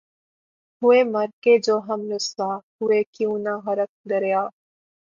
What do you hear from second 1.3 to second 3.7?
کے ہم جو رسوا ہوئے کیوں نہ